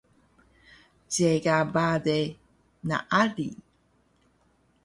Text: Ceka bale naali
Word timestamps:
Ceka 1.13 1.55
bale 1.73 2.19
naali 2.87 3.47